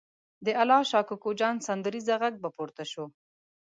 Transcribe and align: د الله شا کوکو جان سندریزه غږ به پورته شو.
د 0.45 0.47
الله 0.61 0.81
شا 0.89 1.01
کوکو 1.07 1.29
جان 1.39 1.55
سندریزه 1.67 2.15
غږ 2.21 2.33
به 2.43 2.49
پورته 2.55 2.83
شو. 2.91 3.05